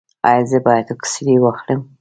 [0.29, 1.81] ایا زه باید اکسرې واخلم؟